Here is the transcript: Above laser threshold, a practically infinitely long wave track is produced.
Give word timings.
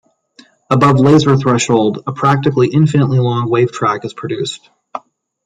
Above 0.71 0.99
laser 0.99 1.37
threshold, 1.37 1.99
a 2.07 2.11
practically 2.11 2.69
infinitely 2.69 3.19
long 3.19 3.47
wave 3.51 3.71
track 3.71 4.03
is 4.03 4.15
produced. 4.15 4.67